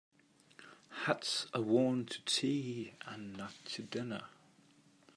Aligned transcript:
Hats 1.03 1.45
are 1.53 1.61
worn 1.61 2.07
to 2.07 2.23
tea 2.25 2.95
and 3.05 3.37
not 3.37 3.53
to 3.65 3.83
dinner. 3.83 4.23